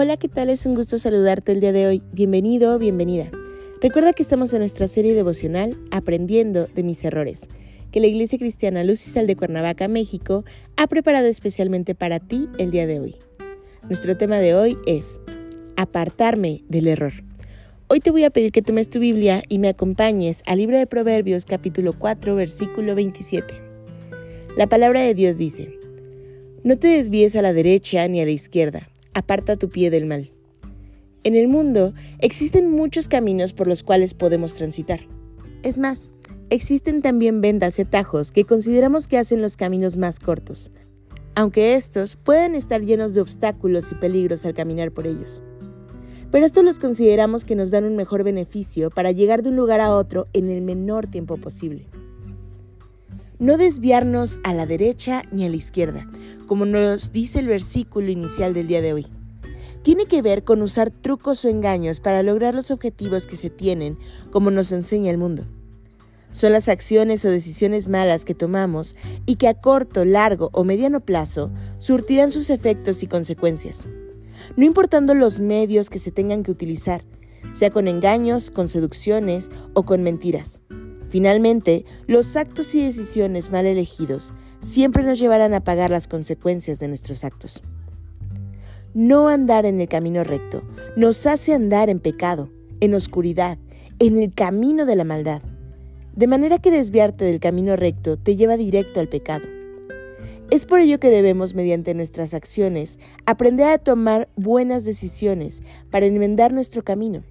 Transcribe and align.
Hola, 0.00 0.16
¿qué 0.16 0.28
tal? 0.28 0.48
Es 0.48 0.64
un 0.64 0.76
gusto 0.76 0.96
saludarte 0.96 1.50
el 1.50 1.58
día 1.58 1.72
de 1.72 1.88
hoy. 1.88 2.02
Bienvenido 2.12 2.78
bienvenida. 2.78 3.32
Recuerda 3.82 4.12
que 4.12 4.22
estamos 4.22 4.52
en 4.52 4.60
nuestra 4.60 4.86
serie 4.86 5.12
devocional 5.12 5.76
Aprendiendo 5.90 6.68
de 6.72 6.84
mis 6.84 7.02
errores, 7.02 7.48
que 7.90 7.98
la 7.98 8.06
Iglesia 8.06 8.38
Cristiana 8.38 8.84
Luz 8.84 9.04
y 9.04 9.10
Sal 9.10 9.26
de 9.26 9.34
Cuernavaca, 9.34 9.88
México, 9.88 10.44
ha 10.76 10.86
preparado 10.86 11.26
especialmente 11.26 11.96
para 11.96 12.20
ti 12.20 12.48
el 12.58 12.70
día 12.70 12.86
de 12.86 13.00
hoy. 13.00 13.16
Nuestro 13.88 14.16
tema 14.16 14.38
de 14.38 14.54
hoy 14.54 14.78
es 14.86 15.18
Apartarme 15.74 16.62
del 16.68 16.86
error. 16.86 17.14
Hoy 17.88 17.98
te 17.98 18.12
voy 18.12 18.22
a 18.22 18.30
pedir 18.30 18.52
que 18.52 18.62
tomes 18.62 18.90
tu 18.90 19.00
Biblia 19.00 19.42
y 19.48 19.58
me 19.58 19.68
acompañes 19.68 20.44
al 20.46 20.58
libro 20.58 20.78
de 20.78 20.86
Proverbios 20.86 21.44
capítulo 21.44 21.92
4 21.92 22.36
versículo 22.36 22.94
27. 22.94 23.52
La 24.56 24.68
palabra 24.68 25.00
de 25.00 25.14
Dios 25.14 25.38
dice, 25.38 25.76
No 26.62 26.78
te 26.78 26.86
desvíes 26.86 27.34
a 27.34 27.42
la 27.42 27.52
derecha 27.52 28.06
ni 28.06 28.20
a 28.20 28.24
la 28.24 28.30
izquierda 28.30 28.88
aparta 29.18 29.56
tu 29.56 29.68
pie 29.68 29.90
del 29.90 30.06
mal. 30.06 30.32
En 31.24 31.34
el 31.34 31.48
mundo 31.48 31.92
existen 32.20 32.70
muchos 32.70 33.08
caminos 33.08 33.52
por 33.52 33.66
los 33.66 33.82
cuales 33.82 34.14
podemos 34.14 34.54
transitar. 34.54 35.00
Es 35.62 35.78
más, 35.78 36.12
existen 36.50 37.02
también 37.02 37.40
vendas 37.40 37.78
y 37.78 37.82
atajos 37.82 38.32
que 38.32 38.44
consideramos 38.44 39.08
que 39.08 39.18
hacen 39.18 39.42
los 39.42 39.56
caminos 39.56 39.96
más 39.96 40.20
cortos, 40.20 40.70
aunque 41.34 41.74
estos 41.74 42.16
pueden 42.16 42.54
estar 42.54 42.80
llenos 42.80 43.14
de 43.14 43.20
obstáculos 43.20 43.90
y 43.92 43.96
peligros 43.96 44.46
al 44.46 44.54
caminar 44.54 44.92
por 44.92 45.06
ellos. 45.06 45.42
Pero 46.30 46.46
estos 46.46 46.64
los 46.64 46.78
consideramos 46.78 47.44
que 47.44 47.56
nos 47.56 47.70
dan 47.70 47.84
un 47.84 47.96
mejor 47.96 48.22
beneficio 48.22 48.90
para 48.90 49.12
llegar 49.12 49.42
de 49.42 49.48
un 49.50 49.56
lugar 49.56 49.80
a 49.80 49.94
otro 49.94 50.28
en 50.32 50.50
el 50.50 50.62
menor 50.62 51.06
tiempo 51.06 51.36
posible. 51.36 51.86
No 53.40 53.56
desviarnos 53.56 54.40
a 54.42 54.52
la 54.52 54.66
derecha 54.66 55.22
ni 55.30 55.44
a 55.44 55.48
la 55.48 55.54
izquierda, 55.54 56.10
como 56.48 56.66
nos 56.66 57.12
dice 57.12 57.38
el 57.38 57.46
versículo 57.46 58.08
inicial 58.10 58.52
del 58.52 58.66
día 58.66 58.82
de 58.82 58.92
hoy. 58.92 59.06
Tiene 59.82 60.06
que 60.06 60.22
ver 60.22 60.42
con 60.42 60.60
usar 60.60 60.90
trucos 60.90 61.44
o 61.44 61.48
engaños 61.48 62.00
para 62.00 62.24
lograr 62.24 62.52
los 62.56 62.72
objetivos 62.72 63.28
que 63.28 63.36
se 63.36 63.48
tienen, 63.48 63.96
como 64.32 64.50
nos 64.50 64.72
enseña 64.72 65.12
el 65.12 65.18
mundo. 65.18 65.46
Son 66.32 66.52
las 66.52 66.68
acciones 66.68 67.24
o 67.24 67.30
decisiones 67.30 67.86
malas 67.86 68.24
que 68.24 68.34
tomamos 68.34 68.96
y 69.24 69.36
que 69.36 69.46
a 69.46 69.54
corto, 69.54 70.04
largo 70.04 70.50
o 70.52 70.64
mediano 70.64 70.98
plazo 70.98 71.52
surtirán 71.78 72.32
sus 72.32 72.50
efectos 72.50 73.04
y 73.04 73.06
consecuencias, 73.06 73.88
no 74.56 74.64
importando 74.64 75.14
los 75.14 75.38
medios 75.38 75.90
que 75.90 76.00
se 76.00 76.10
tengan 76.10 76.42
que 76.42 76.50
utilizar, 76.50 77.04
sea 77.52 77.70
con 77.70 77.86
engaños, 77.86 78.50
con 78.50 78.66
seducciones 78.66 79.48
o 79.74 79.84
con 79.84 80.02
mentiras. 80.02 80.60
Finalmente, 81.08 81.84
los 82.06 82.36
actos 82.36 82.74
y 82.74 82.84
decisiones 82.84 83.50
mal 83.50 83.66
elegidos 83.66 84.32
siempre 84.60 85.02
nos 85.02 85.18
llevarán 85.18 85.54
a 85.54 85.64
pagar 85.64 85.90
las 85.90 86.08
consecuencias 86.08 86.78
de 86.78 86.88
nuestros 86.88 87.24
actos. 87.24 87.62
No 88.94 89.28
andar 89.28 89.66
en 89.66 89.80
el 89.80 89.88
camino 89.88 90.24
recto 90.24 90.62
nos 90.96 91.26
hace 91.26 91.54
andar 91.54 91.88
en 91.90 92.00
pecado, 92.00 92.50
en 92.80 92.94
oscuridad, 92.94 93.58
en 93.98 94.16
el 94.16 94.34
camino 94.34 94.86
de 94.86 94.96
la 94.96 95.04
maldad. 95.04 95.42
De 96.14 96.26
manera 96.26 96.58
que 96.58 96.70
desviarte 96.70 97.24
del 97.24 97.40
camino 97.40 97.76
recto 97.76 98.16
te 98.16 98.36
lleva 98.36 98.56
directo 98.56 99.00
al 99.00 99.08
pecado. 99.08 99.46
Es 100.50 100.64
por 100.64 100.80
ello 100.80 100.98
que 100.98 101.10
debemos, 101.10 101.54
mediante 101.54 101.94
nuestras 101.94 102.32
acciones, 102.32 102.98
aprender 103.26 103.68
a 103.68 103.78
tomar 103.78 104.28
buenas 104.34 104.84
decisiones 104.84 105.62
para 105.90 106.06
enmendar 106.06 106.52
nuestro 106.52 106.82
camino. 106.82 107.22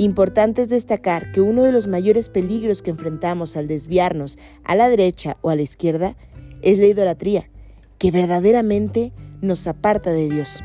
Importante 0.00 0.62
es 0.62 0.68
destacar 0.68 1.32
que 1.32 1.40
uno 1.40 1.64
de 1.64 1.72
los 1.72 1.88
mayores 1.88 2.28
peligros 2.28 2.82
que 2.82 2.90
enfrentamos 2.90 3.56
al 3.56 3.66
desviarnos 3.66 4.38
a 4.62 4.76
la 4.76 4.88
derecha 4.88 5.36
o 5.40 5.50
a 5.50 5.56
la 5.56 5.62
izquierda 5.62 6.16
es 6.62 6.78
la 6.78 6.86
idolatría, 6.86 7.50
que 7.98 8.12
verdaderamente 8.12 9.12
nos 9.40 9.66
aparta 9.66 10.12
de 10.12 10.28
Dios. 10.28 10.62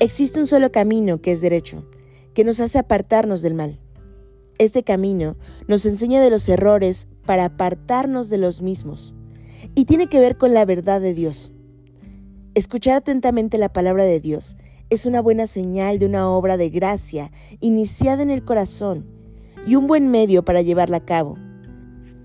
Existe 0.00 0.40
un 0.40 0.48
solo 0.48 0.72
camino 0.72 1.22
que 1.22 1.30
es 1.30 1.40
derecho, 1.40 1.88
que 2.34 2.42
nos 2.42 2.58
hace 2.58 2.80
apartarnos 2.80 3.40
del 3.40 3.54
mal. 3.54 3.78
Este 4.58 4.82
camino 4.82 5.36
nos 5.68 5.86
enseña 5.86 6.20
de 6.20 6.30
los 6.30 6.48
errores 6.48 7.06
para 7.24 7.44
apartarnos 7.44 8.30
de 8.30 8.38
los 8.38 8.62
mismos 8.62 9.14
y 9.76 9.84
tiene 9.84 10.08
que 10.08 10.18
ver 10.18 10.36
con 10.36 10.54
la 10.54 10.64
verdad 10.64 11.00
de 11.00 11.14
Dios. 11.14 11.52
Escuchar 12.56 12.96
atentamente 12.96 13.58
la 13.58 13.72
palabra 13.72 14.02
de 14.02 14.18
Dios 14.18 14.56
es 14.92 15.06
una 15.06 15.22
buena 15.22 15.46
señal 15.46 15.98
de 15.98 16.04
una 16.04 16.28
obra 16.28 16.58
de 16.58 16.68
gracia 16.68 17.32
iniciada 17.60 18.22
en 18.22 18.28
el 18.28 18.44
corazón 18.44 19.06
y 19.66 19.76
un 19.76 19.86
buen 19.86 20.10
medio 20.10 20.44
para 20.44 20.60
llevarla 20.60 20.98
a 20.98 21.04
cabo, 21.06 21.38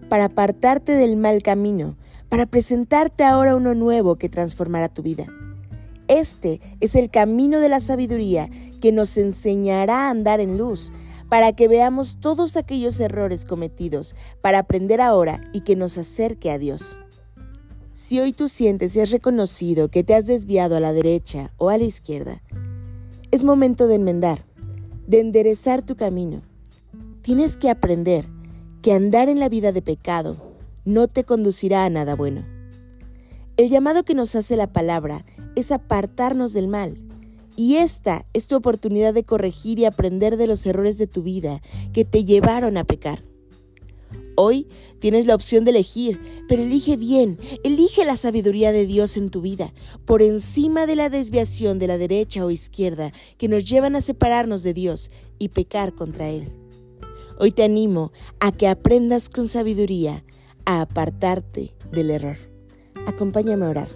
para 0.10 0.26
apartarte 0.26 0.92
del 0.92 1.16
mal 1.16 1.42
camino, 1.42 1.96
para 2.28 2.46
presentarte 2.46 3.24
ahora 3.24 3.56
uno 3.56 3.74
nuevo 3.74 4.18
que 4.18 4.28
transformará 4.28 4.90
tu 4.90 5.02
vida. 5.02 5.28
Este 6.10 6.60
es 6.82 6.96
el 6.96 7.10
camino 7.10 7.62
de 7.62 7.70
la 7.70 7.80
sabiduría 7.80 8.50
que 8.82 8.92
nos 8.92 9.18
enseñará 9.18 10.08
a 10.08 10.10
andar 10.10 10.42
en 10.42 10.58
luz, 10.58 10.92
para 11.30 11.54
que 11.54 11.70
veamos 11.70 12.20
todos 12.20 12.58
aquellos 12.58 13.00
errores 13.00 13.46
cometidos, 13.46 14.14
para 14.42 14.60
aprender 14.60 15.00
ahora 15.00 15.42
y 15.54 15.62
que 15.62 15.78
nos 15.78 15.98
acerque 15.98 16.52
a 16.52 16.58
Dios. 16.58 16.98
Si 17.98 18.20
hoy 18.20 18.32
tú 18.32 18.48
sientes 18.48 18.96
y 18.96 19.00
has 19.00 19.10
reconocido 19.10 19.90
que 19.90 20.04
te 20.04 20.14
has 20.14 20.28
desviado 20.28 20.78
a 20.78 20.80
la 20.80 20.94
derecha 20.94 21.52
o 21.58 21.70
a 21.70 21.80
la 21.80 21.84
izquierda, 21.84 22.44
es 23.32 23.44
momento 23.44 23.88
de 23.88 23.96
enmendar, 23.96 24.46
de 25.08 25.20
enderezar 25.20 25.82
tu 25.82 25.96
camino. 25.96 26.44
Tienes 27.24 27.58
que 27.58 27.72
aprender 27.72 28.30
que 28.84 28.94
andar 28.94 29.30
en 29.30 29.40
la 29.40 29.50
vida 29.50 29.72
de 29.72 29.82
pecado 29.82 30.38
no 30.86 31.08
te 31.08 31.24
conducirá 31.24 31.86
a 31.86 31.90
nada 31.90 32.16
bueno. 32.16 32.46
El 33.58 33.70
llamado 33.70 34.04
que 34.04 34.14
nos 34.14 34.36
hace 34.36 34.58
la 34.58 34.72
palabra 34.72 35.26
es 35.56 35.72
apartarnos 35.72 36.54
del 36.54 36.68
mal. 36.68 37.02
Y 37.56 37.78
esta 37.78 38.28
es 38.34 38.46
tu 38.46 38.56
oportunidad 38.56 39.16
de 39.16 39.24
corregir 39.24 39.80
y 39.80 39.86
aprender 39.86 40.38
de 40.38 40.46
los 40.46 40.64
errores 40.68 41.00
de 41.00 41.08
tu 41.08 41.24
vida 41.24 41.64
que 41.94 42.06
te 42.06 42.24
llevaron 42.24 42.78
a 42.78 42.84
pecar. 42.84 43.24
Hoy 44.40 44.68
tienes 45.00 45.26
la 45.26 45.34
opción 45.34 45.66
de 45.66 45.72
elegir, 45.72 46.22
pero 46.48 46.62
elige 46.62 46.96
bien, 46.96 47.40
elige 47.64 48.06
la 48.06 48.16
sabiduría 48.16 48.72
de 48.72 48.86
Dios 48.86 49.18
en 49.18 49.32
tu 49.32 49.42
vida, 49.42 49.74
por 50.06 50.22
encima 50.22 50.86
de 50.86 50.96
la 50.96 51.10
desviación 51.10 51.80
de 51.80 51.88
la 51.88 51.98
derecha 51.98 52.46
o 52.46 52.52
izquierda 52.52 53.12
que 53.40 53.48
nos 53.48 53.66
llevan 53.66 53.96
a 53.96 54.02
separarnos 54.02 54.62
de 54.62 54.76
Dios 54.76 55.10
y 55.40 55.50
pecar 55.50 55.96
contra 55.96 56.30
Él. 56.30 56.52
Hoy 57.40 57.52
te 57.52 57.64
animo 57.64 58.12
a 58.40 58.52
que 58.52 58.68
aprendas 58.68 59.28
con 59.28 59.48
sabiduría 59.48 60.24
a 60.66 60.82
apartarte 60.82 61.74
del 61.92 62.12
error. 62.12 62.38
Acompáñame 63.08 63.66
a 63.66 63.70
orar. 63.70 63.90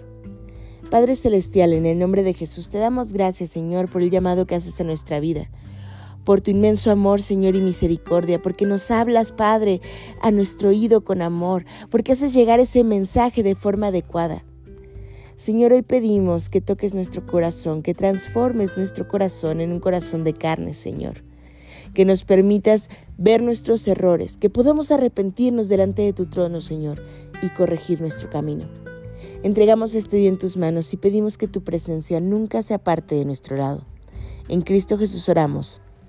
Padre 0.90 1.14
Celestial, 1.14 1.72
en 1.72 1.86
el 1.86 2.00
nombre 2.00 2.24
de 2.24 2.34
Jesús, 2.34 2.68
te 2.68 2.78
damos 2.78 3.12
gracias, 3.12 3.50
Señor, 3.50 3.88
por 3.88 4.02
el 4.02 4.10
llamado 4.10 4.44
que 4.44 4.56
haces 4.56 4.80
a 4.80 4.84
nuestra 4.84 5.20
vida 5.20 5.52
por 6.24 6.40
tu 6.40 6.50
inmenso 6.50 6.90
amor, 6.90 7.22
Señor, 7.22 7.54
y 7.56 7.60
misericordia, 7.60 8.40
porque 8.40 8.66
nos 8.66 8.90
hablas, 8.90 9.32
Padre, 9.32 9.80
a 10.20 10.30
nuestro 10.30 10.70
oído 10.70 11.02
con 11.02 11.22
amor, 11.22 11.64
porque 11.90 12.12
haces 12.12 12.32
llegar 12.32 12.60
ese 12.60 12.84
mensaje 12.84 13.42
de 13.42 13.54
forma 13.54 13.88
adecuada. 13.88 14.44
Señor, 15.34 15.72
hoy 15.72 15.82
pedimos 15.82 16.48
que 16.48 16.60
toques 16.60 16.94
nuestro 16.94 17.26
corazón, 17.26 17.82
que 17.82 17.94
transformes 17.94 18.76
nuestro 18.76 19.08
corazón 19.08 19.60
en 19.60 19.72
un 19.72 19.80
corazón 19.80 20.24
de 20.24 20.34
carne, 20.34 20.74
Señor. 20.74 21.24
Que 21.94 22.04
nos 22.04 22.24
permitas 22.24 22.90
ver 23.18 23.42
nuestros 23.42 23.88
errores, 23.88 24.36
que 24.36 24.50
podamos 24.50 24.92
arrepentirnos 24.92 25.68
delante 25.68 26.02
de 26.02 26.12
tu 26.12 26.26
trono, 26.26 26.60
Señor, 26.60 27.02
y 27.42 27.48
corregir 27.48 28.00
nuestro 28.00 28.30
camino. 28.30 28.68
Entregamos 29.42 29.96
este 29.96 30.16
día 30.16 30.28
en 30.28 30.38
tus 30.38 30.56
manos 30.56 30.92
y 30.94 30.96
pedimos 30.96 31.36
que 31.36 31.48
tu 31.48 31.64
presencia 31.64 32.20
nunca 32.20 32.62
se 32.62 32.74
aparte 32.74 33.16
de 33.16 33.24
nuestro 33.24 33.56
lado. 33.56 33.84
En 34.48 34.60
Cristo 34.60 34.96
Jesús 34.96 35.28
oramos. 35.28 35.82